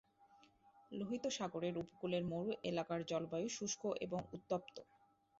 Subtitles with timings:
[0.91, 4.75] লোহিত সাগরের উপকূলের মরু এলাকার জলবায়ু শুষ্ক এবং উত্তপ্ত।